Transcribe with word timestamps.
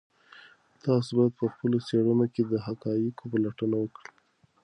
تاسو 0.83 1.09
باید 1.17 1.33
په 1.39 1.45
خپلو 1.53 1.77
څېړنو 1.87 2.25
کې 2.33 2.43
د 2.51 2.53
حقایقو 2.65 3.29
پلټنه 3.31 3.75
وکړئ. 3.79 4.09